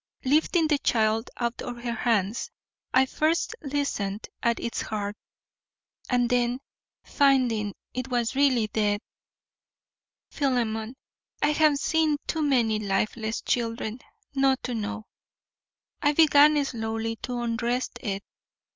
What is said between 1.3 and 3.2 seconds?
out of her hands, I